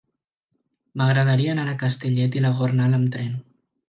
[1.01, 3.37] M'agradaria anar a Castellet i la Gornal amb tren.